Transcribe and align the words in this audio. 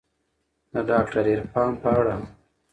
د 0.73 0.75
داکتر 0.91 1.23
عرفان 1.35 1.71
په 1.81 1.87
اړه 1.97 2.11
هم 2.17 2.25